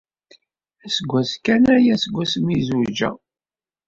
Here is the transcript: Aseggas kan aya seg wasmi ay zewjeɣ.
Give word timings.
Aseggas 0.85 1.31
kan 1.45 1.63
aya 1.75 1.95
seg 2.03 2.13
wasmi 2.15 2.51
ay 2.53 2.61
zewjeɣ. 2.67 3.15